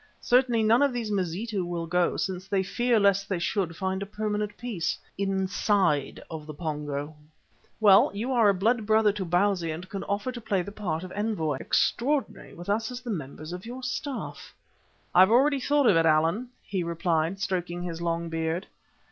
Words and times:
Certainly 0.19 0.63
none 0.63 0.81
of 0.81 0.93
these 0.93 1.11
Mazitu 1.11 1.63
will 1.63 1.85
go, 1.85 2.17
since 2.17 2.47
they 2.47 2.63
fear 2.63 2.99
lest 2.99 3.29
they 3.29 3.37
should 3.37 3.75
find 3.75 4.01
a 4.01 4.07
permanent 4.07 4.57
peace 4.57 4.97
inside 5.15 6.19
of 6.27 6.47
the 6.47 6.55
Pongo. 6.55 7.15
Well, 7.79 8.09
you 8.11 8.31
are 8.33 8.49
a 8.49 8.53
blood 8.55 8.87
brother 8.87 9.11
to 9.11 9.23
Bausi 9.23 9.69
and 9.69 9.87
can 9.87 10.03
offer 10.05 10.31
to 10.31 10.41
play 10.41 10.63
the 10.63 10.71
part 10.71 11.03
of 11.03 11.11
Envoy 11.11 11.57
Extraordinary, 11.59 12.55
with 12.55 12.67
us 12.67 12.89
as 12.89 13.01
the 13.01 13.11
members 13.11 13.53
of 13.53 13.67
your 13.67 13.83
staff." 13.83 14.55
"I 15.13 15.19
have 15.19 15.29
already 15.29 15.59
thought 15.59 15.85
of 15.85 15.95
it, 15.95 16.07
Allan," 16.07 16.49
he 16.63 16.81
replied, 16.83 17.39
stroking 17.39 17.83
his 17.83 18.01
long 18.01 18.27
beard. 18.27 18.65